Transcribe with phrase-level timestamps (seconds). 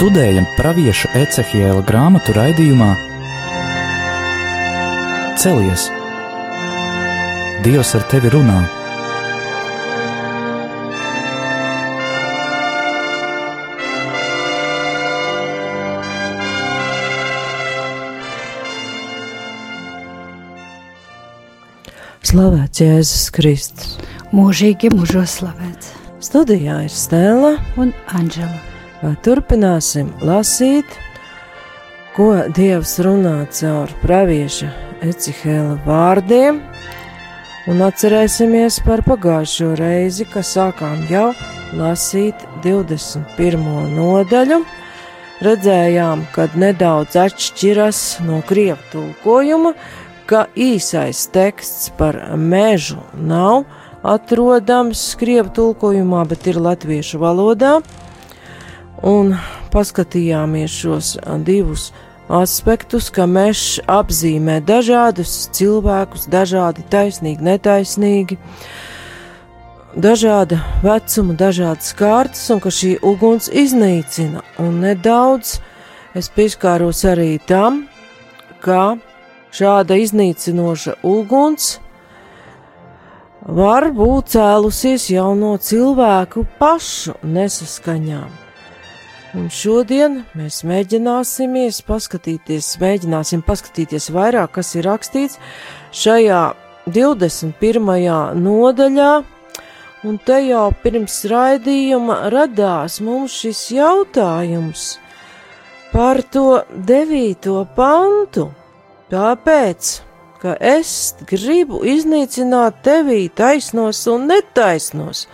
[0.00, 2.86] Studējam pravieša Ecehiela grāmatu raidījumā
[5.36, 5.90] Celies!
[7.66, 8.62] Dievs ar tevi runā!
[22.24, 23.94] Slavēts Jēzus Kristus.
[24.32, 25.92] Mūžīgi mūžos slavēts.
[26.24, 28.69] Studijā ir Stela un Anģela.
[29.00, 30.84] Turpināsim lasīt,
[32.12, 34.66] ko Dievs runā caur pravieša
[35.00, 36.58] Ecihēla vārdiem,
[37.72, 41.30] un atcerēsimies par pagājušo reizi, kad sākām jau
[41.78, 43.64] lasīt 21.
[43.94, 44.60] nodaļu.
[45.48, 49.72] Redzējām, kad nedaudz atšķiras no krievu tulkojuma,
[50.28, 53.64] ka īsais teksts par mežu nav
[54.04, 57.78] atrodams krievu tulkojumā, bet ir latviešu valodā.
[59.06, 59.34] Un
[59.72, 61.14] paskatījāmies šos
[61.46, 61.90] divus
[62.30, 68.38] aspektus, ka mežs apzīmē dažādus cilvēkus, dažādi taisnīgi, netaisnīgi,
[69.96, 74.44] dažāda vecuma, dažādas kārtas, un ka šī uguns iznīcina.
[74.62, 75.58] Un nedaudz
[76.14, 77.86] es pieskāros arī tam,
[78.60, 78.98] ka
[79.50, 81.80] Šāda iznīcinoša uguns
[83.42, 88.49] var būt cēlusies jau no cilvēku pašu nesaskaņām.
[89.38, 95.38] Un šodien mēs mēģināsimies paskatīties, mēģināsim paskatīties vairāk, kas ir rakstīts
[95.94, 96.40] šajā
[96.90, 97.90] 21.
[98.40, 99.10] nodaļā,
[100.08, 104.88] un te jau pirms raidījuma radās mums šis jautājums
[105.92, 108.50] par to devīto pantu
[109.10, 109.88] Tāpēc,
[110.38, 110.90] ka es
[111.26, 115.24] gribu iznīcināt tevī taisnos un netaisnos,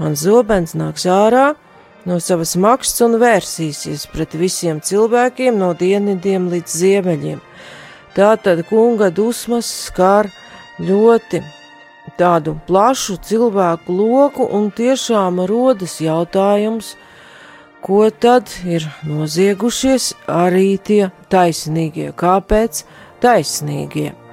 [0.00, 1.52] man zobens nāks ārā
[2.04, 7.42] no savas maksas un vērsīsies pret visiem cilvēkiem no dienvidiem līdz ziemeļiem.
[8.14, 10.28] Tātad kunga dusmas skar
[10.78, 11.42] ļoti
[12.18, 16.94] tādu plašu cilvēku loku un tiešām rodas jautājums,
[17.84, 22.84] ko tad ir noziegušies arī tie taisnīgie, kāpēc
[23.24, 24.23] taisnīgie.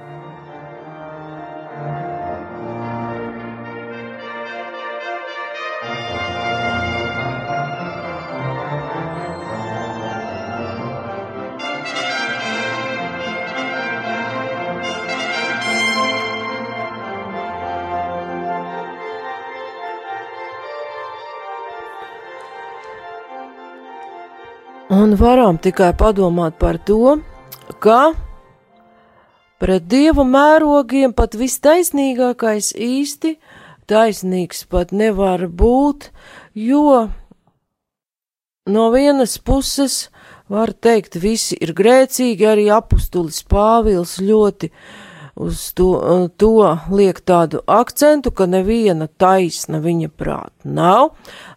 [25.02, 27.16] Un varam tikai padomāt par to,
[27.82, 28.12] ka
[29.62, 33.36] Pret dievu mērogiem pat vistaisnīgākais īsti
[33.86, 36.08] taisnīgs pat nevar būt,
[36.58, 37.04] jo
[38.66, 40.08] no vienas puses
[40.50, 44.72] var teikt, visi ir grēcīgi, arī apustulis Pāvils ļoti
[45.38, 45.92] uz to,
[46.42, 46.52] to
[46.90, 51.12] liek tādu akcentu, ka neviena taisna viņa prāta nav.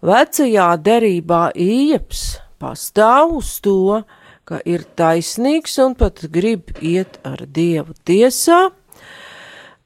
[0.06, 2.28] Vecajā derībā īeps
[2.62, 4.04] pastāv uz to,
[4.46, 8.70] ka ir taisnīgs un pat grib iet ar dievu tiesā,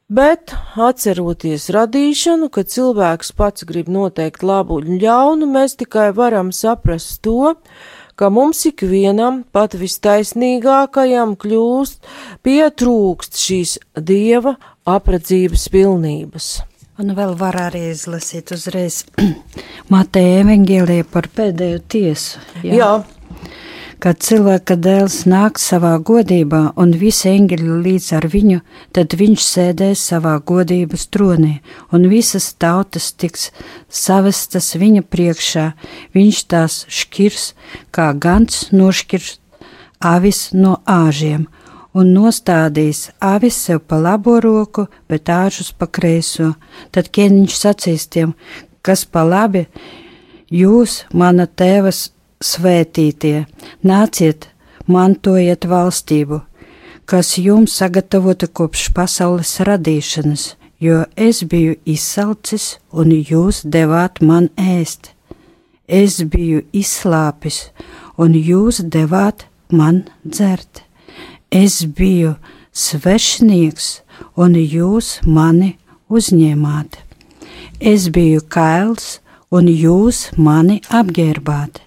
[0.09, 7.21] bet atceroties radīšanu, ka cilvēks pats grib noteikt labu un ļaunu, mēs tikai varam saprast
[7.23, 7.55] to,
[8.19, 12.09] ka mums ikvienam, pat vistaisnīgākajam, kļūst
[12.43, 16.49] pietrūkst šīs dieva apredzības pilnības.
[16.99, 19.05] Un vēl var arī izlasīt uzreiz
[19.93, 22.43] Mateja evaņģēlija par pēdējo tiesu.
[22.63, 22.75] Jā.
[22.75, 22.91] Jā
[23.99, 28.61] Kad cilvēka dēls nāks savā godībā un visi eņģeļi līdz ar viņu,
[28.95, 31.57] tad viņš sēdēs savā godības tronī,
[31.91, 33.49] un visas tautas tiks
[33.91, 35.65] savestas viņa priekšā.
[36.15, 37.49] Viņš tās šķirs,
[37.91, 39.35] kā gans nošķirs
[39.99, 41.49] avis no āžiem,
[41.93, 46.53] un nostādīs avis sev pa labo roku, bet āžus pa kreiso.
[46.91, 48.35] Tad ķēniņš sacīs tiem,
[48.81, 49.65] kas pa labi,
[50.51, 52.09] jūs, mana tēvas
[52.43, 53.45] svētītie,
[53.83, 54.49] nāciet,
[54.87, 56.41] mantojiet valstību,
[57.09, 65.13] kas jums sagatavota kopš pasaules radīšanas, jo es biju izsalcis un jūs devāt man ēst.
[65.89, 67.71] Es biju izslāpis
[68.21, 70.88] un jūs devāt man dzert.
[71.51, 72.35] Es biju
[72.71, 73.91] svešnieks
[74.37, 75.75] un jūs mani
[76.09, 76.97] uzņēmāt.
[77.79, 79.19] Es biju kails
[79.49, 81.85] un jūs mani apģērbāt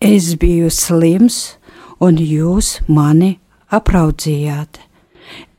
[0.00, 1.56] Es biju slims,
[2.04, 3.38] un jūs mani
[3.72, 4.76] apraudzījāt.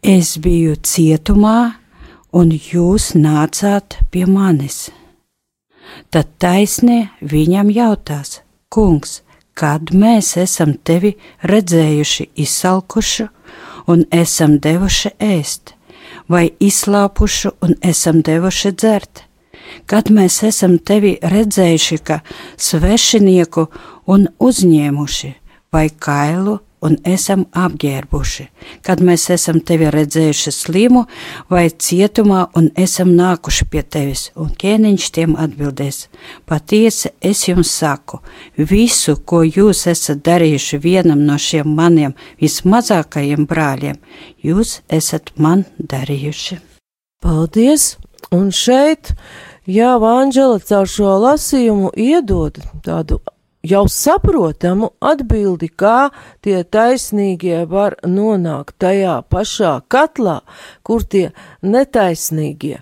[0.06, 1.74] Es biju cietumā,
[2.30, 4.92] un jūs nācāt pie manis.
[6.14, 9.24] Tad taisnē viņam jautās: Kungs,
[9.58, 11.16] kad mēs esam tevi
[11.50, 13.28] redzējuši izsalkušu
[13.90, 15.74] un esam devuši ēst,
[16.30, 19.24] vai izslāpušu un esam devuši dzert?
[19.90, 22.22] Kad mēs esam tevi redzējuši kā
[22.68, 23.66] svešinieku
[24.14, 25.34] un uzņēmuši,
[25.74, 28.46] vai kailu un esam apģērbuši,
[28.86, 31.04] kad mēs esam tevi redzējuši slimu
[31.50, 36.08] vai cietumā un esam nākuši pie tevis, un ķēniņš tiem atbildēs:
[36.46, 38.22] Patiesi es jums saku,
[38.58, 43.98] visu, ko jūs esat darījuši vienam no šiem maniem vismazākajiem brāļiem,
[44.44, 46.62] jūs esat man darījuši.
[47.24, 47.96] Paldies!
[48.34, 49.14] Un šeit,
[49.70, 53.22] jā, Vāņģela caur šo lasījumu iedod tādu
[53.66, 56.10] jau saprotamu atbildi, kā
[56.46, 60.42] tie taisnīgie var nonākt tajā pašā katlā,
[60.84, 61.32] kur tie
[61.62, 62.82] netaisnīgie.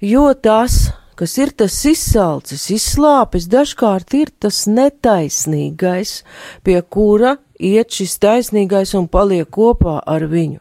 [0.00, 6.22] Jo tas, kas ir tas izsalcis, izslāpis, dažkārt ir tas netaisnīgais,
[6.64, 10.60] pie kura iet šis taisnīgais un paliek kopā ar viņu.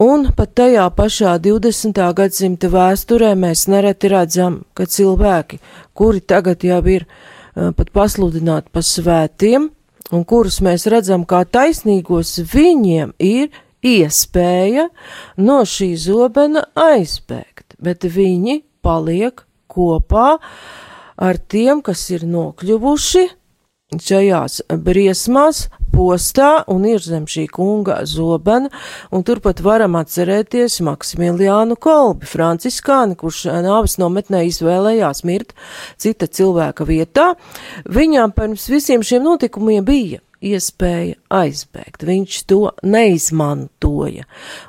[0.00, 1.98] Un pat tajā pašā 20.
[2.16, 5.58] gadsimta vēsturē mēs nereti redzam, ka cilvēki,
[5.92, 9.70] kuri tagad jau ir Eh, pat pasludināti pa svētiem,
[10.14, 13.50] un kurus mēs redzam kā taisnīgos, viņiem ir
[13.86, 14.88] iespēja
[15.40, 20.38] no šī zobena aizbēgt, bet viņi paliek kopā
[21.20, 23.26] ar tiem, kas ir nokļuvuši
[24.00, 28.70] šajās briesmās, postā un ir zem šī kunga zobena,
[29.12, 35.54] un turpat varam atcerēties Maksimiliānu Kolbi, franciskāni, kurš nāvis nometnē izvēlējās mirt
[36.00, 37.32] cita cilvēka vietā.
[37.90, 42.04] Viņām pirms visiem šiem notikumiem bija iespēja aizbēgt.
[42.08, 44.26] Viņš to neizmantoja.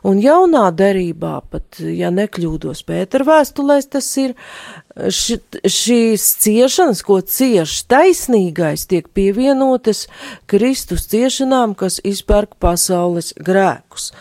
[0.07, 4.35] Un jaunā derībā, pat ja nekļūdos Pētera vēstulēs, tas ir
[4.95, 10.07] š, šīs ciešanas, ko cieš taisnīgais, tiek pievienotas
[10.51, 14.11] Kristus ciešanām, kas izpērk pasaules grēkus.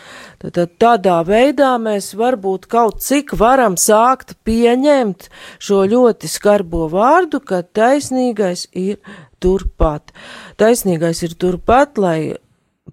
[0.41, 5.27] Tad tādā veidā mēs varbūt kaut cik varam sākt pieņemt
[5.61, 8.97] šo ļoti skarbo vārdu, ka taisnīgais ir
[9.41, 10.09] turpat.
[10.57, 12.33] Taisnīgais ir turpat, lai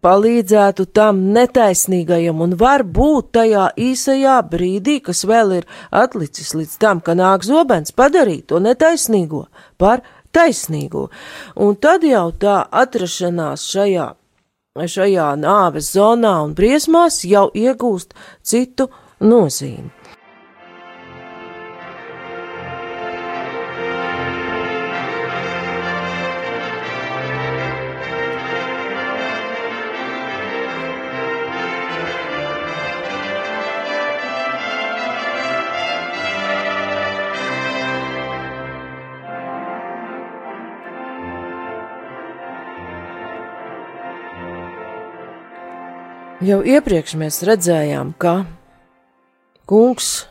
[0.04, 7.16] palīdzētu tam netaisnīgajam un varbūt tajā īsajā brīdī, kas vēl ir atlicis līdz tam, ka
[7.18, 9.46] nāk zobens, padarīt to netaisnīgo
[9.80, 10.04] par
[10.36, 11.08] taisnīgo.
[11.56, 14.12] Un tad jau tā atrašanās šajā,
[14.86, 18.14] šajā nāves zonā un briesmās jau iegūst
[18.46, 18.86] citu
[19.20, 19.97] nozīmi.
[46.48, 48.46] Jau iepriekš mēs redzējām, ka
[49.68, 50.22] kungs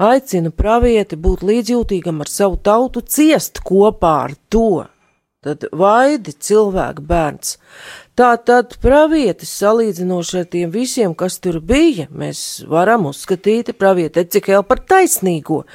[0.00, 4.86] aicina pravieti būt līdzjūtīgam ar savu tautu, ciest kopā ar to.
[5.44, 7.58] Tad vaidi cilvēka bērns.
[8.16, 14.64] Tā tad pravietis salīdzinoši ar tiem visiem, kas tur bija, mēs varam uzskatīt pravieti Ecikēlu
[14.70, 15.66] par taisnīgo.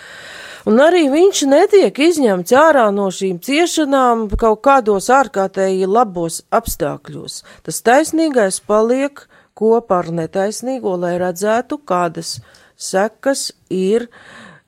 [0.67, 7.39] Un arī viņš netiek izņemts ārā no šīm ciešanām kaut kādos ārkārtēji labos apstākļos.
[7.63, 9.21] Tas taisnīgais paliek
[9.55, 12.39] kopā ar netaisnīgo, lai redzētu, kādas
[12.75, 14.09] sekas ir,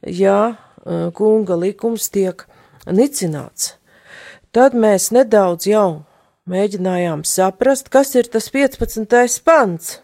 [0.01, 2.46] ja e, kunga likums tiek
[2.88, 3.74] nicināts.
[4.56, 6.06] Tad mēs nedaudz jau
[6.50, 9.44] mēģinājām saprast, kas ir tas 15.
[9.44, 10.00] pants.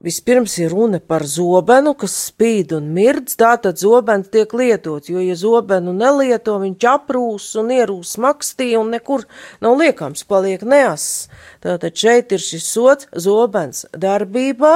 [0.00, 5.34] Vispirms ir runa par zobenu, kas spīd un mirdz, tātad zobens tiek lietots, jo, ja
[5.36, 9.26] zobenu nelieto, viņš aprūs un ierūs makstī un nekur
[9.60, 11.04] nav liekams, paliek neas.
[11.60, 14.72] Tātad šeit ir šis sots zobens darbībā.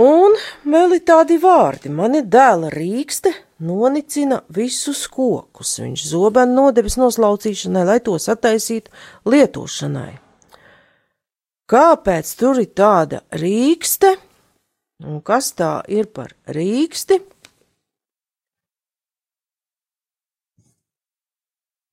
[0.00, 7.84] Un vēl ir tādi vārdi, mani dēla rīkste nonicina visus kokus, viņš zobenu nodevis noslaucīšanai,
[7.90, 8.88] lai tos attaisītu
[9.28, 10.27] lietošanai.
[11.68, 14.14] Kāpēc tur ir tāda rīkste?
[15.04, 17.18] Un kas tā ir par rīksti?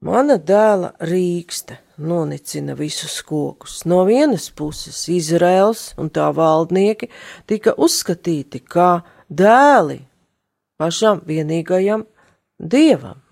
[0.06, 3.82] Mana dēla rīkste nonicina visus kokus.
[3.84, 7.12] No vienas puses Izraels un tā valdnieki
[7.50, 10.00] tika uzskatīti kā dēli
[10.80, 12.08] pašam vienīgajam
[12.60, 13.25] dievam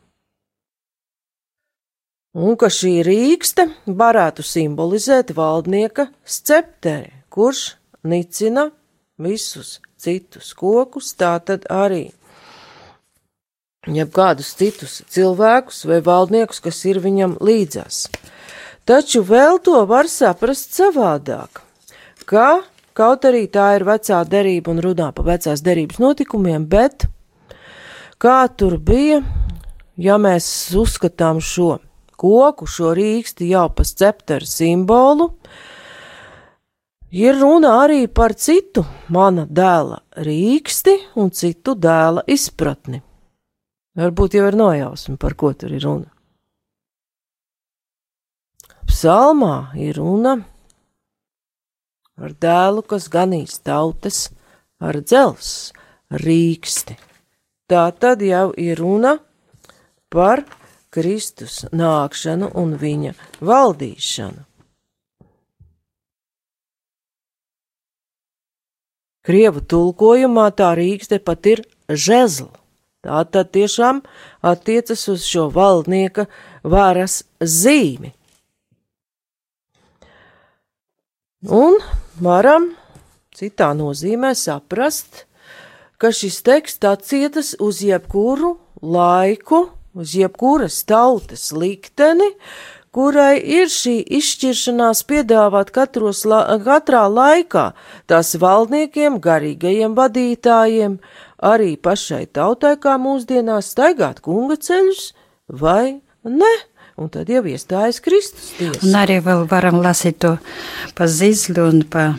[2.33, 8.69] un ka šī rīkste varētu simbolizēt valdnieka scepteri, kurš nicina
[9.21, 12.09] visus citus kokus, tātad arī
[13.87, 18.07] jeb kādus citus cilvēkus vai valdniekus, kas ir viņam līdzās.
[18.87, 21.61] Taču vēl to var saprast savādāk,
[22.27, 22.63] ka
[22.97, 27.07] kaut arī tā ir vecā derība un runā pa vecās derības notikumiem, bet
[28.19, 29.21] kā tur bija,
[29.97, 30.47] ja mēs
[30.79, 31.77] uzskatām šo
[32.17, 35.29] koku, šo rīksti jau pa scepteru simbolu,
[37.13, 43.03] ir runa arī par citu mana dēla rīksti un citu dēla izpratni.
[43.93, 46.09] Varbūt jau ir nojausma, par ko tur ir runa.
[48.89, 50.37] Psalmā ir runa
[52.17, 54.27] par dēlu, kas ganīs tautas
[54.81, 55.73] ar dzels
[56.13, 56.97] rīksti.
[57.69, 59.15] Tā tad jau ir runa
[60.13, 60.43] par
[60.93, 64.43] Kristus nākšanu un viņa valdīšanu.
[69.23, 72.51] Krievu tulkojumā tā rīkste pat ir žezla.
[73.03, 74.01] Tā tad tiešām
[74.43, 76.25] attiecas uz šo valdnieka
[76.63, 78.13] varas zīmi.
[81.43, 81.79] Un
[82.23, 82.69] varam
[83.35, 85.25] citā nozīmē saprast,
[85.99, 92.29] ka šis teksts attiecas uz jebkuru laiku, uz jebkuras tautas likteni,
[92.93, 97.71] kurai ir šī izšķiršanās piedāvāt katros, la, katrā laikā
[98.09, 100.99] tās valdniekiem, garīgajiem vadītājiem,
[101.43, 105.09] arī pašai tautai kā mūsdienās staigāt kunga ceļus
[105.49, 106.53] vai ne.
[106.93, 108.83] Un tad jau iestājas Kristus tiesa.
[108.85, 110.35] Un arī vēl varam lasīt to
[110.93, 112.11] pa zizli un pa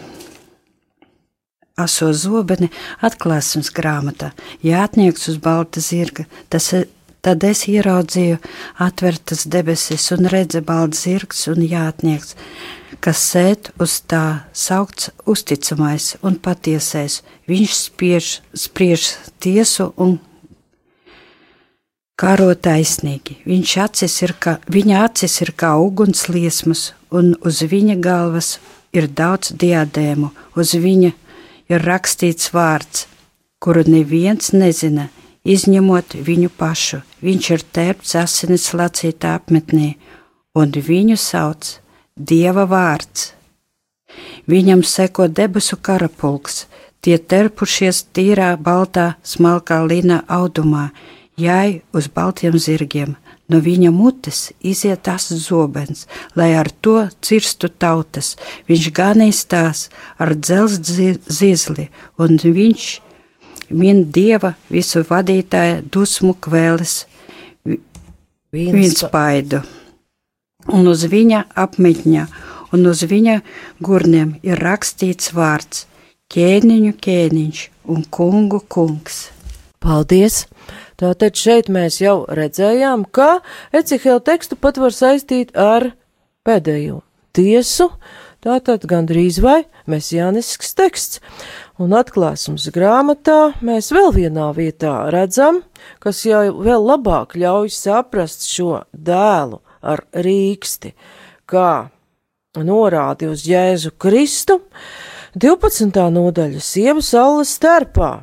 [1.78, 2.70] aso zobeni
[3.06, 4.32] atklāsums grāmatā.
[4.66, 6.72] Jātnieks uz balta zirga, tas
[7.24, 8.38] tad es ieraudzīju
[8.84, 12.36] atvērtas debesis un redzu balta zirgs un jātnieks
[13.04, 14.24] kas sēž uz tā
[14.56, 17.22] saukts uzticamais un patiesais.
[17.48, 19.08] Viņš spiež, spriež
[19.44, 20.16] tiesu un
[22.16, 23.40] karo taisnīgi.
[23.44, 28.58] Viņš acis ir kā, viņa acis ir kā uguns liesmas, un uz viņa galvas
[28.94, 31.12] ir daudz diadēmu, uz viņa
[31.68, 33.06] ir rakstīts vārds,
[33.60, 35.10] kuru neviens nezina,
[35.44, 37.02] izņemot viņu pašu.
[37.24, 39.94] Viņš ir tērpts asinis lacītā apmetnē,
[40.56, 41.78] un viņu sauc
[42.14, 43.32] Dieva vārds.
[44.46, 46.66] Viņam seko debesu karapulks,
[47.02, 50.92] tie terpušies tīrā, baltā, smalkā lina audumā,
[51.36, 53.16] jāj uz baltiem zirgiem.
[53.50, 56.06] No viņa mutes iziet tas zobens,
[56.38, 58.36] lai ar to cirstu tautas.
[58.70, 62.86] Viņš ganīs tās ar dzelzceļa zizli, un viņš
[63.74, 67.02] min dieva visu vadītāju dusmu kvēles,
[68.54, 69.64] viens spaidu
[70.72, 72.24] un uz viņa apmetņa,
[72.74, 73.40] un uz viņa
[73.84, 75.86] gurniem ir rakstīts vārds-
[76.32, 79.28] ķēniņu ķēniņš un kungu kungs.
[79.80, 80.46] Paldies!
[80.96, 85.92] Tātad šeit mēs jau redzējām, ka Ecihela tekstu pat var saistīt ar
[86.46, 87.02] pēdējo
[87.34, 87.90] tiesu,
[88.44, 91.22] tātad gandrīz vai mesijānisks teksts.
[91.80, 95.62] Un atklāsums grāmatā mēs vēl vienā vietā redzam,
[95.98, 100.94] kas jau vēl labāk ļauj saprast šo dēlu ar rīksti,
[101.50, 101.88] kā
[102.54, 104.60] norādi uz Jēzu Kristu,
[105.34, 105.90] 12.
[106.14, 108.20] nodaļa sieva saules starpā.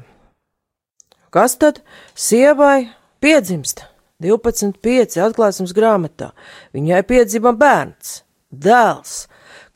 [1.32, 1.82] Kas tad
[2.16, 2.92] sievai
[3.24, 3.84] piedzimst?
[4.22, 5.18] 12.5.
[5.26, 6.30] atklāsmes grāmatā.
[6.76, 8.22] Viņai piedzima bērns,
[8.54, 9.26] dēls,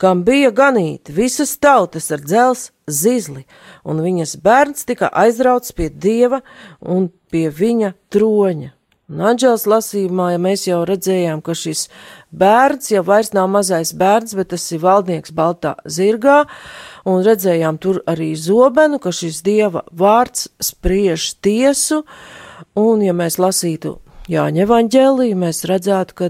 [0.00, 3.44] kam bija ganīti visas tautas ar dzels zizli,
[3.84, 6.42] un viņas bērns tika aizrauts pie dieva
[6.80, 8.72] un pie viņa troņa.
[9.06, 11.84] Anģels lasījumā, ja mēs jau redzējām, ka šis
[12.34, 16.40] bērns jau vairs nav mazais bērns, bet tas ir valdnieks baltā zirgā,
[17.06, 22.02] un redzējām tur arī zobenu, ka šis dieva vārds spriež tiesu,
[22.74, 26.28] un ja mēs lasītu Jāņa evaņģēliju, mēs redzētu, ka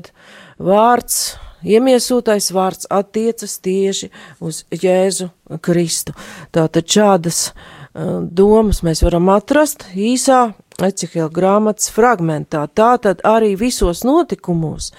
[0.60, 4.10] vārds, iemiesūtais vārds attiecas tieši
[4.40, 5.30] uz Jēzu
[5.62, 6.14] Kristu.
[6.52, 14.90] Tātad šādas uh, domas mēs varam atrast īsā Ecihela grāmatas fragmentā, tātad arī visos notikumos,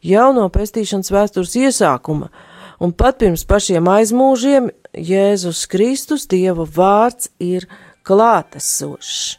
[0.00, 2.30] jau no pestīšanas vēstures iesākuma,
[2.80, 7.68] un pat pirms pašiem aizmūžiem Jēzus Kristus Dieva vārds ir
[8.08, 9.36] klātesošs.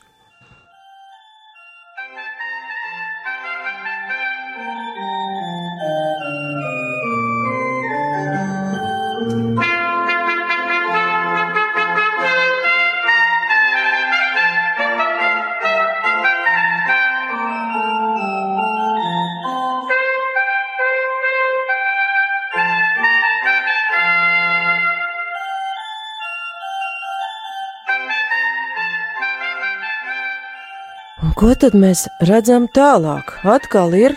[31.38, 33.30] Ko tad mēs redzam tālāk?
[33.46, 34.16] Atkal ir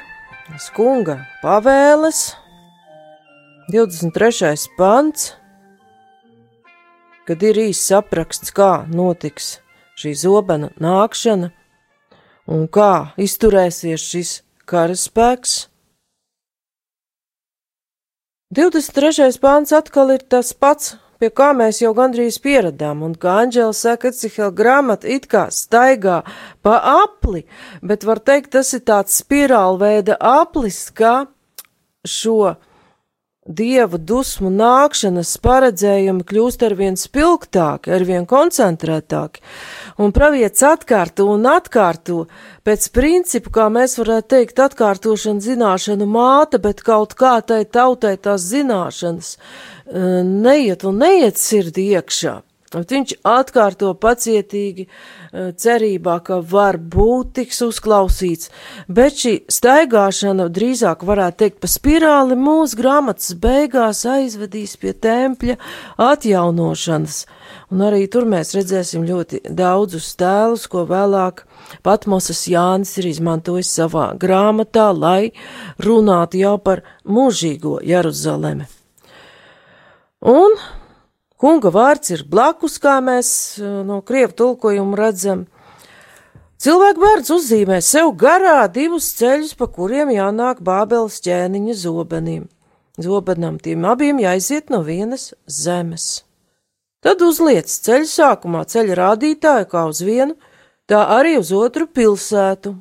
[0.56, 2.20] skunga pavēles,
[3.68, 4.54] 23.
[4.78, 5.34] pants,
[7.28, 9.58] kad ir īsts apraksts, kā notiks
[10.00, 11.50] šī zobena nākšana
[12.48, 14.32] un kā izturēsies šis
[14.64, 15.58] karaspēks.
[18.56, 19.28] 23.
[19.44, 24.12] pāns atkal ir tas pats, pie kā mēs jau gandrīz pieradām, un kā Anģela saka,
[24.16, 26.22] Cihela grāmata it kā staigā
[26.64, 27.44] pa apli,
[27.82, 31.28] bet var teikt, tas ir tāds spirālveida aplis, kā
[32.08, 32.56] šo
[33.50, 39.40] Dieva dusmu nākšanas paredzējumi kļūst arvien spilgtāki, arvien koncentrētāki,
[39.98, 42.26] un pravietis atkārto un atkārto
[42.68, 48.44] pēc principu, kā mēs varētu teikt, atkārtošana zināšanu māte, bet kaut kā tai tautai tās
[48.52, 49.32] zināšanas
[49.90, 52.40] neiet un neiet sirdī iekšā.
[52.70, 58.48] Viņš atkārto pacietīgi, eh, cerībā, ka varbūt tiks uzklausīts,
[58.86, 65.58] bet šī staigāšana drīzāk varētu teikt pa spirāli mūsu grāmatas beigās aizvedīs pie tempļa
[65.98, 67.26] atjaunošanas,
[67.72, 71.42] un arī tur mēs redzēsim ļoti daudzus tēlus, ko vēlāk
[71.82, 75.32] Patmosas Jānis ir izmantojis savā grāmatā, lai
[75.78, 78.79] runātu jau par mūžīgo Jeruzalemi.
[80.20, 80.52] Un
[81.40, 85.46] kunga vārds ir blakus, kā mēs eh, no krievu tulkojuma redzam.
[86.60, 92.42] Cilvēku bērns uzzīmē sev garā divus ceļus, pa kuriem jānāk bābeles ķēniņa zobeniem.
[93.00, 96.26] Zobenam tiem abiem jāiziet no vienas zemes.
[97.00, 100.36] Tad uzliec ceļu sākumā ceļa rādītāju kā uz vienu,
[100.84, 102.74] tā arī uz otru pilsētu.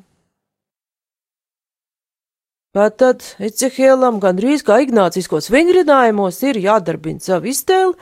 [2.70, 7.96] Bet tad Ecehēlam gandrīz kā ignāciskos vingrinājumos ir jādarbina savu iztēli,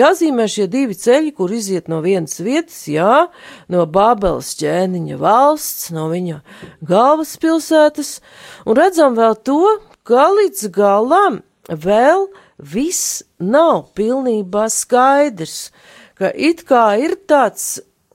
[0.00, 3.26] jāzīmē šie divi ceļi, kur iziet no vienas vietas, jā,
[3.68, 6.38] no Bābeles ķēniņa valsts, no viņa
[6.88, 8.14] galvaspilsētas,
[8.64, 9.60] un redzam vēl to,
[10.08, 15.68] ka līdz galam vēl viss nav pilnībā skaidrs,
[16.16, 17.74] ka it kā ir tāds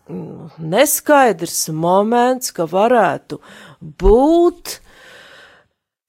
[0.10, 3.43] mm, neskaidrs moments, ka varētu
[3.78, 4.80] būt,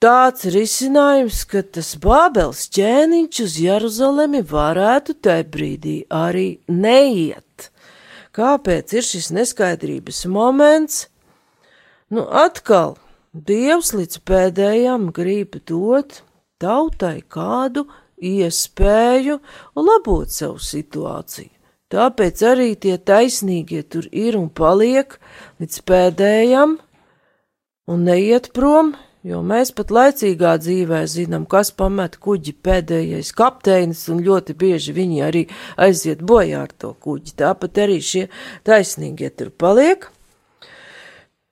[0.00, 7.68] tāds risinājums, ka tas Bābels ķēniņš uz Jeruzalemi varētu tajā brīdī arī neiet.
[8.32, 11.06] Kāpēc ir šis neskaidrības moments?
[12.10, 12.96] Nu, atkal
[13.30, 16.22] Dievs līdz pēdējam grib dot
[16.58, 17.84] tautai kādu
[18.18, 19.36] iespēju
[19.78, 21.52] labot savu situāciju.
[21.90, 25.14] Tāpēc arī tie taisnīgie tur ir un paliek
[25.62, 26.76] līdz pēdējam
[27.90, 34.22] un neiet prom, Jo mēs pat laicīgā dzīvē zinām, kas pamet kuģi pēdējais kapteinis, un
[34.24, 35.42] ļoti bieži viņi arī
[35.76, 37.35] aiziet bojā ar to kuģi.
[37.42, 38.24] Tāpat arī šie
[38.64, 40.09] taisnīgie tur paliek.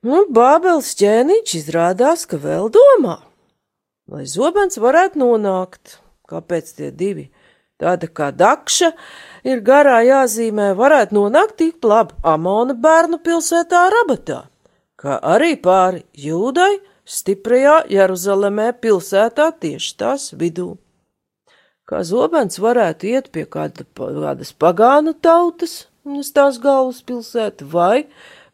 [0.07, 3.19] Un Bābeles ķēniņš izrādās, ka vēl domā,
[4.09, 5.99] lai zobens varētu nonākt.
[6.29, 7.29] Kāpēc tie divi?
[7.79, 8.95] Tāda kā dakša
[9.45, 14.47] ir garā jāzīmē, varētu nonākt tik labi Amona bērnu pilsētā Rabatā,
[14.97, 16.79] kā arī pāri Jūdai
[17.09, 20.75] stiprajā Jeruzalemē pilsētā tieši tās vidū.
[21.89, 28.05] Kā zobens varētu iet pie kāda, kādas pagānu tautas, uz tās galvaspilsētu, vai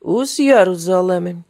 [0.01, 1.41] uz Jeruzalemi.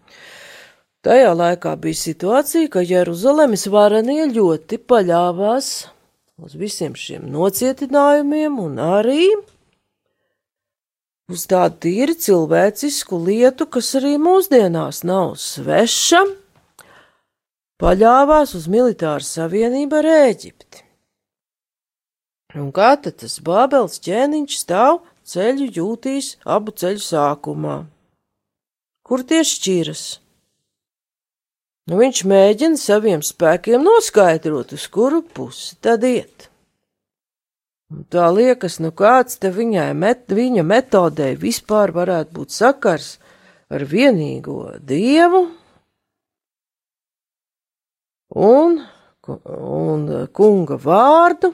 [1.04, 5.72] Tajā laikā bija situācija, ka Jeruzalemes varenie ļoti paļāvās
[6.40, 9.26] uz visiem šiem nocietinājumiem un arī
[11.28, 16.24] uz tādu tīri cilvēcisku lietu, kas arī mūsdienās nav sveša
[17.82, 20.82] paļāvās uz militāru savienību ar Ēģipti.
[22.54, 27.80] Un kā tad tas Bābels ķēniņš stāv ceļu jūtīs abu ceļu sākumā?
[29.04, 30.04] Kur tie šķiras?
[31.90, 36.48] Nu, viņš mēģina saviem spēkiem noskaidrot, uz kuru pusi tad iet.
[37.92, 43.10] Un tā liekas, nu kāds te viņai met, viņa metodē vispār varētu būt sakars
[43.68, 45.44] ar vienīgo dievu,
[48.30, 48.80] un,
[49.28, 51.52] un kunga vārdu.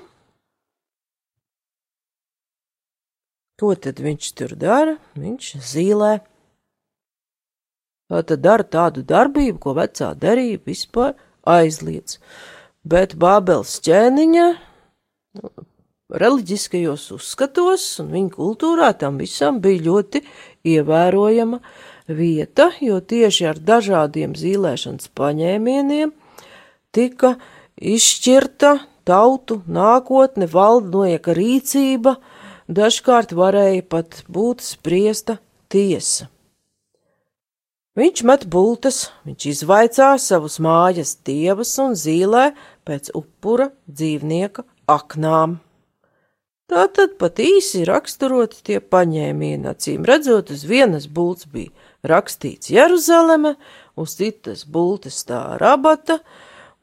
[3.61, 4.97] Ko tad viņš tur dara?
[5.21, 6.15] Viņš zīlē.
[8.11, 11.13] Tad dara tādu darbību, ko vecā darīja vispār
[11.47, 12.19] aizliedz.
[12.83, 14.47] Bet Bābels ķēniņa
[16.11, 20.25] reliģiskajos uzskatos un viņa kultūrā tam visam bija ļoti
[20.73, 21.61] ievērojama
[22.11, 26.17] vieta, jo tieši ar dažādiem zīlēšanas paņēmieniem
[26.95, 27.37] tika
[27.77, 28.75] izšķirta
[29.09, 32.17] tautu nākotne, valdnieka rīcība,
[32.71, 35.39] dažkārt varēja pat būt spriesta
[35.73, 36.29] tiesa.
[37.99, 42.53] Viņš met bultas, viņš izvaicā savus mājas dievus un zīlē
[42.87, 45.59] pēc upura dzīvnieka aknām.
[46.71, 51.75] Tātad pat īsi raksturoti tie paņēmieni, acīm redzot, uz vienas bultas bija
[52.07, 53.57] rakstīts Jeruzaleme,
[53.99, 56.21] uz citas bultas tā rabata,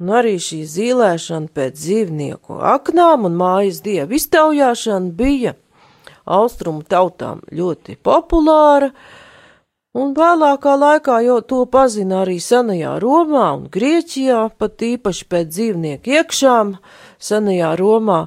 [0.02, 5.56] un arī šī zīlēšana pēc dzīvnieku aknām un mājas dievu iztaujāšana bija
[6.28, 8.92] austrumu tautām ļoti populāra,
[9.98, 16.14] un vēlākā laikā jau to pazina arī senajā Romā un Grieķijā, pat īpaši pēc dzīvnieku
[16.20, 16.76] iekšām,
[17.18, 18.22] senajā Romā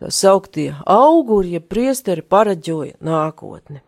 [0.00, 3.82] tā sauktie auguri, ja priesteri paraģoja nākotni.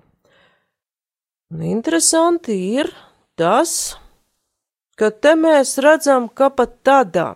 [1.53, 2.89] Un interesanti ir
[3.37, 3.95] tas,
[5.03, 7.33] ka te mēs redzam, ka pat tādā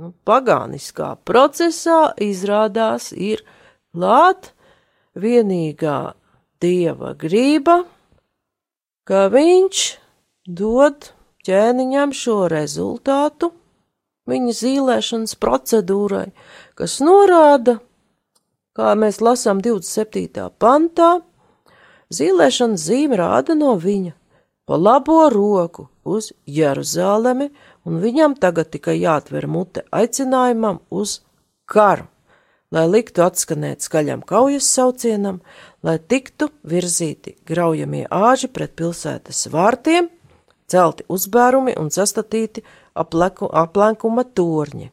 [0.00, 3.42] nu, pagāniskā procesā izrādās ir
[3.92, 4.54] klāt
[5.12, 5.98] vienīgā
[6.64, 7.82] dieva grība,
[9.04, 9.84] ka viņš
[10.48, 11.12] dod
[11.44, 13.52] ķēniņam šo rezultātu
[14.32, 16.30] viņa zīlēšanas procedūrai,
[16.80, 17.76] kas norāda,
[18.72, 20.48] kā mēs lasām 27.
[20.56, 21.18] pantā,
[22.08, 24.16] zīlēšanas zīme rāda no viņa
[24.66, 27.50] pa labo roku uz Jeruzālemi,
[27.86, 31.20] un viņam tagad tikai jāatver mute aicinājumam uz
[31.70, 32.08] karu,
[32.74, 35.40] lai liktu atskanēt skaļam kaujas saucienam,
[35.86, 40.10] lai tiktu virzīti graujamie āži pret pilsētas vārtiem,
[40.66, 44.90] celti uzbērumi un sastatīti apleku, aplenkuma torņi.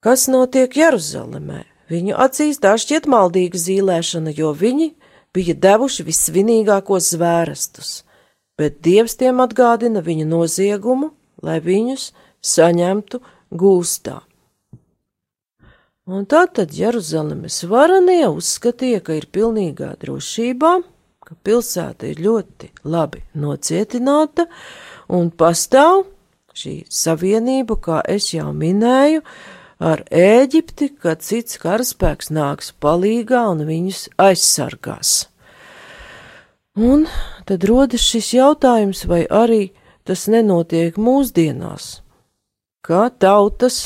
[0.00, 1.64] Kas notiek Jeruzalemē?
[1.90, 4.92] Viņu acīs tā šķiet maldīga zīlēšana, jo viņi
[5.36, 7.92] bija devuši vissvinīgākos zvērestus,
[8.58, 11.12] bet Dievs tiem atgādina viņa noziegumu,
[11.42, 12.10] lai viņus
[12.44, 14.20] saņemtu gūstā.
[16.10, 20.72] Un tātad Jeruzalemes varenie uzskatīja, ka ir pilnīgā drošībā,
[21.22, 24.48] ka pilsēta ir ļoti labi nocietināta
[25.14, 26.08] un pastāv
[26.56, 29.22] šī savienība, kā es jau minēju,
[29.80, 35.14] ar Ēģipti, kad cits karaspēks nāks palīgā un viņus aizsargās.
[36.76, 37.06] Un
[37.48, 39.72] tad rodas šis jautājums, vai arī
[40.06, 41.88] tas nenotiek mūsdienās,
[42.86, 43.80] kā tautas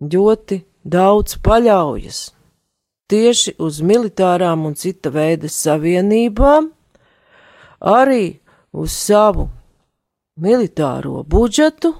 [0.00, 2.20] ļoti daudz paļaujas
[3.10, 6.70] tieši uz militārām un cita veida savienībām,
[7.80, 8.38] arī
[8.70, 9.48] uz savu
[10.40, 11.94] militāro budžetu,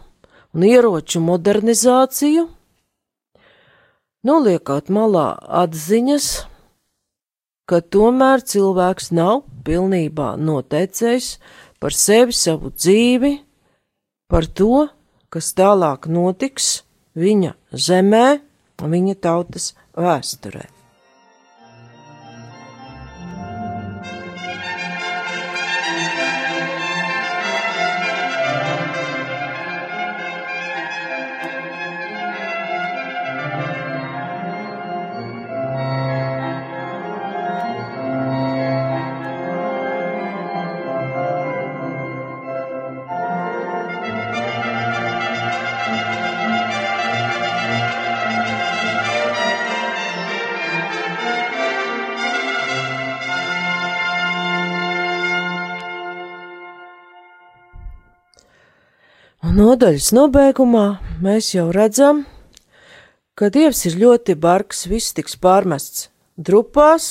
[0.54, 2.46] un ieroču modernizāciju,
[4.26, 5.28] noliekot malā
[5.62, 6.28] atziņas,
[7.70, 11.30] ka tomēr cilvēks nav pilnībā noteicējis
[11.80, 13.36] par sevi savu dzīvi,
[14.30, 14.88] par to,
[15.30, 16.80] kas tālāk notiks
[17.14, 18.26] viņa zemē
[18.80, 20.79] viņa tautas vēsturē.
[59.60, 60.84] Nodaļas nobeigumā
[61.20, 62.22] mēs jau redzam,
[63.36, 66.06] ka Dievs ir ļoti bargs, viss tiks pārmests
[66.40, 67.08] drupās,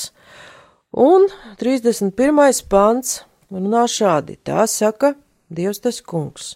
[0.89, 1.27] un
[1.59, 2.63] 31.
[2.71, 3.19] pants
[3.53, 5.11] runā šādi, tā saka
[5.53, 6.55] Dievs tas kungs.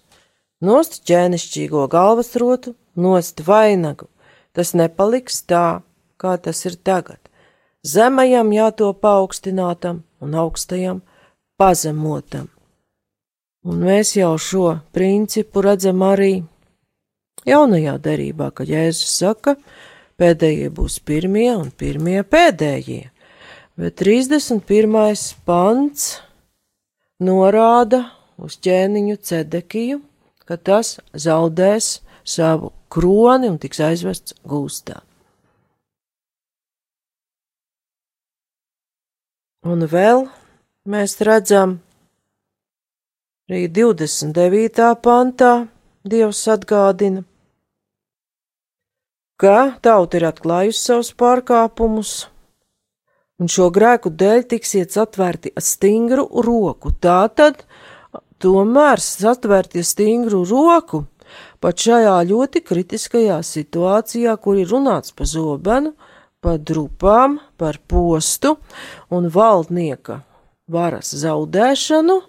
[0.65, 4.09] Nost ķēnišķīgo galvasrotu, nost vainagu,
[4.57, 5.83] tas nepaliks tā,
[6.17, 7.21] kā tas ir tagad.
[7.85, 11.05] Zemajam jāto paaugstinātam un augstajam
[11.61, 12.49] pazemotam.
[13.63, 16.41] Un mēs jau šo principu redzam arī
[17.47, 19.55] jaunajā derībā, kad Jēzus saka,
[20.19, 23.07] pēdējie būs pirmie un pirmie pēdējie.
[23.79, 24.91] Bet 31.
[25.47, 26.09] pants
[27.23, 28.03] norāda
[28.37, 30.01] uz ķēniņu cedekiju,
[30.43, 34.99] ka tas zaudēs savu kroni un tiks aizvests gūstā.
[39.63, 40.25] Un vēl
[40.91, 41.77] mēs redzam,
[43.51, 44.85] Arī 29.
[45.03, 45.67] pantā
[46.07, 47.25] Dievs atgādina,
[49.35, 52.13] ka tauta ir atklājusi savus pārkāpumus,
[53.43, 56.95] un šo grēku dēļ tiksiet atvērti stingru roku.
[57.03, 57.65] Tātad,
[58.39, 61.03] tomēr satvērti stingru roku
[61.59, 65.97] pat šajā ļoti kritiskajā situācijā, kur ir runāts par zobenu,
[66.39, 68.55] par drupām, par postu
[69.11, 70.21] un valdnieka
[70.71, 72.23] varas zaudēšanu,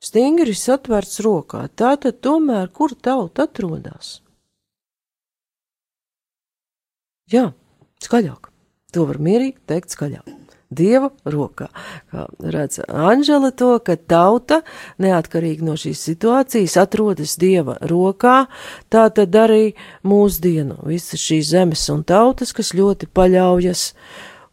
[0.00, 1.66] stingri satverts rokā.
[1.76, 4.18] Tātad tomēr, kur tauta atrodas?
[7.30, 7.52] Jā,
[8.02, 8.50] skaļāk.
[8.90, 10.30] To var mierīgi teikt skaļāk.
[10.70, 11.66] Dieva rokā.
[12.10, 14.60] Kā redz Anžela to, ka tauta,
[15.02, 18.44] neatkarīgi no šīs situācijas, atrodas Dieva rokā,
[18.86, 19.72] tā tad arī
[20.06, 23.84] mūsdienu visas šīs zemes un tautas, kas ļoti paļaujas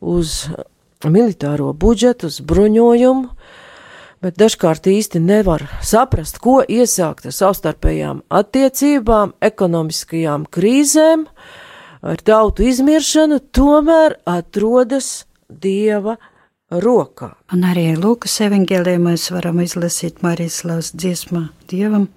[0.02, 0.40] uz
[1.06, 3.30] militāro budžetu, uz bruņojumu,
[4.28, 11.24] bet dažkārt īsti nevar saprast, ko iesākt ar savstarpējām attiecībām, ekonomiskajām krīzēm,
[12.04, 16.18] ar tautu izmiršanu, tomēr atrodas Dieva
[16.68, 17.30] rokā.
[17.56, 22.10] Un arī Lūkas evanģēlē mēs varam izlasīt Marijas dziesmā Dievam.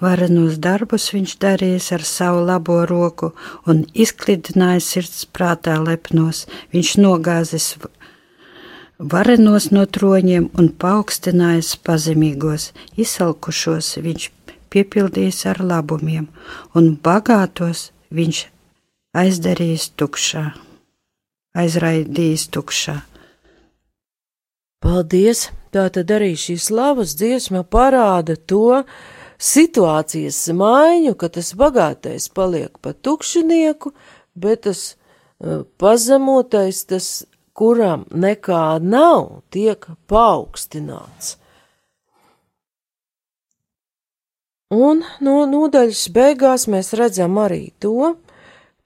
[0.00, 3.34] Varenos darbus viņš darījis ar savu labo roku
[3.68, 6.46] un izklidinājis sirds prātā lepnos.
[6.72, 7.74] Viņš nogāzis
[9.00, 14.30] varenos no troņiem un paaugstinājis pazemīgos, izsalkušos viņš
[14.70, 16.28] piepildījis ar labumiem,
[16.76, 18.44] un bagātos viņš
[19.16, 20.50] aizdarījis tukšā
[21.56, 23.00] aizraidījis tukšā.
[24.80, 25.50] Paldies!
[25.70, 28.80] Tā tad arī šī slavas dziesma parāda to
[29.38, 33.92] situācijas maiņu, ka tas bagātais paliek pa tukšinieku,
[34.34, 37.22] bet tas uh, pazemotais, tas,
[37.60, 41.36] kuram nekā nav, tiek paaugstināts.
[44.70, 48.14] Un no nodaļas beigās mēs redzam arī to,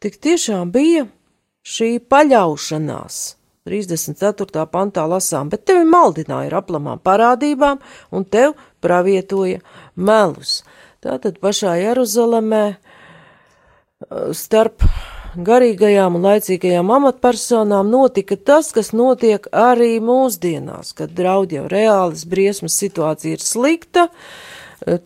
[0.03, 1.07] tik tiešām bija
[1.65, 3.23] šī paļaušanās.
[3.65, 4.65] 34.
[4.69, 7.79] pantā lasām, bet tevi maldināja ar aplamām parādībām
[8.13, 8.53] un tev
[8.85, 9.63] pravietoja
[9.97, 10.59] melus.
[11.05, 12.65] Tātad pašā Jeruzalemē
[14.37, 14.85] starp
[15.37, 22.77] garīgajām un laicīgajām amatpersonām notika tas, kas notiek arī mūsdienās, kad draud jau reālas briesmas
[22.79, 24.09] situācija ir slikta,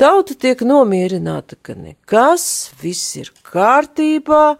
[0.00, 4.58] tauta tiek nomierināta, ka nekas, viss ir kārtībā,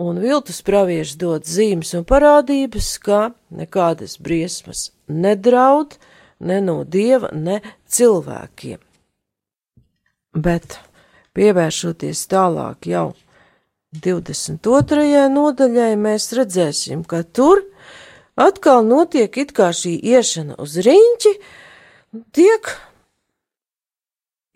[0.00, 3.20] un viltus pravieši dod zīmes un parādības, ka
[3.54, 5.98] nekādas briesmas nedraud
[6.40, 8.80] ne no dieva, ne cilvēkiem.
[10.34, 10.80] Bet
[11.34, 13.12] pievēršoties tālāk jau
[13.94, 15.28] 22.
[15.30, 17.62] nodaļai, mēs redzēsim, ka tur
[18.34, 21.34] atkal notiek it kā šī iešana uz riņķi,
[22.34, 22.72] tiek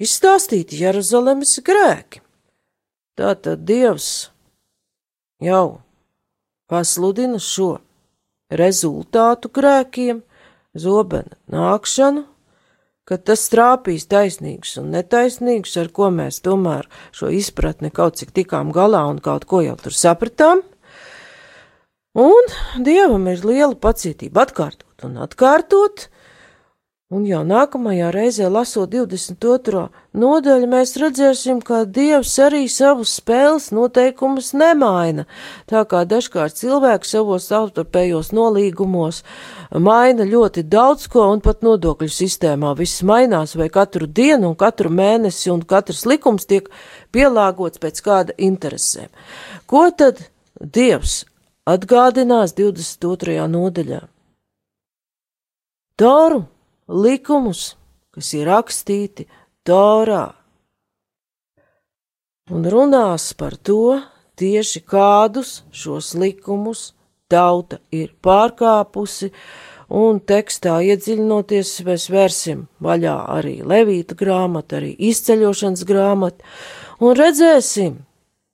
[0.03, 2.23] izstāstīti Jeruzalemes grēki.
[3.19, 4.31] Tātad Dievs
[5.43, 5.81] jau
[6.71, 7.77] pasludina šo
[8.51, 10.23] rezultātu grēkiem,
[10.75, 12.27] zobena nākšanu,
[13.09, 18.73] ka tas trāpīs taisnīgus un netaisnīgus, ar ko mēs tomēr šo izpratni kaut cik tikām
[18.77, 20.61] galā un kaut ko jau tur sapratām.
[22.19, 22.53] Un
[22.85, 26.09] dievam ir liela pacietība atkārtot un atkārtot,
[27.09, 29.87] Un jau nākamajā reizē, lasot 22.
[30.13, 35.25] nodaļu, mēs redzēsim, ka Dievs arī savus spēles noteikumus nemaina,
[35.73, 39.23] tā kā dažkārt cilvēki savos savstarpējos nolīgumos
[39.73, 44.93] maina ļoti daudz ko, un pat nodokļu sistēmā viss mainās, vai katru dienu, un katru
[44.93, 46.69] mēnesi, un katrs likums tiek
[47.17, 49.09] pielāgots pēc kāda interesēm.
[49.65, 50.21] Ko tad
[50.61, 51.23] Dievs
[51.65, 53.41] atgādinās 22.
[53.49, 54.05] nodaļā?
[55.97, 56.45] Toru
[56.89, 57.77] likumus,
[58.15, 59.29] kas ir rakstīti
[59.69, 60.33] Torā,
[62.49, 63.99] un runās par to
[64.41, 66.93] tieši kādus šos likumus
[67.29, 69.31] tauta ir pārkāpusi,
[69.89, 76.45] un tekstā iedziļinoties mēs vērsim vaļā arī Levīta grāmatu, arī izceļošanas grāmatu,
[77.05, 77.99] un redzēsim,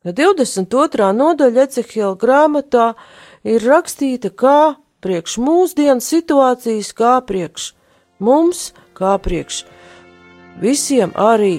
[0.02, 1.10] ka 22.
[1.14, 2.92] nodaļa Ecehiela grāmatā
[3.46, 7.72] ir rakstīta kā priekš mūsdienu situācijas, kā priekš
[8.18, 9.64] mums, kā priekš
[10.60, 11.58] visiem arī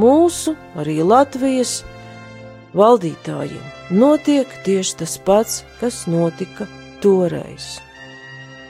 [0.00, 1.82] mūsu, arī Latvijas
[2.76, 6.66] valdītājiem, notiek tieši tas pats, kas notika
[7.04, 7.78] toreiz.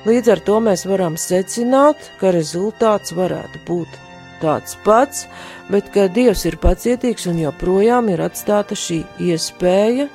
[0.03, 4.01] Līdz ar to mēs varam secināt, ka rezultāts varētu būt
[4.43, 5.29] tāds pats,
[5.71, 10.11] bet ka Dievs ir pacietīgs un joprojām ir atstāta šī iespēja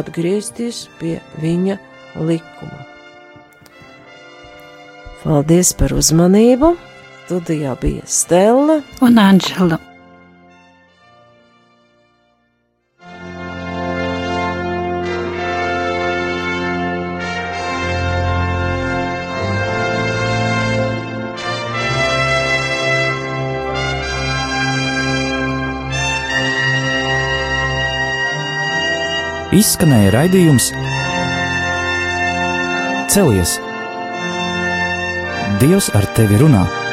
[0.00, 1.78] atgriezties pie viņa
[2.18, 2.87] likuma.
[5.18, 6.76] Paldies par uzmanību!
[7.28, 9.76] Studijā bija Stela un Anģela.
[29.58, 30.70] Izskanēja raidījums
[33.10, 33.58] Celies!
[35.58, 36.87] Dievs ar tevi!